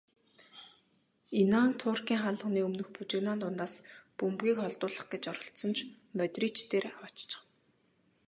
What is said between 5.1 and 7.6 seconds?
гэж оролдсон ч Модрич дээр авааччихав.